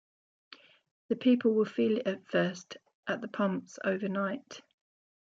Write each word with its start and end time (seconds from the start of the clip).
People 1.19 1.53
will 1.53 1.63
feel 1.65 1.97
it 1.99 2.07
at 2.07 2.27
first 2.27 2.77
at 3.05 3.21
the 3.21 3.27
pumps 3.27 3.77
overnight. 3.85 4.61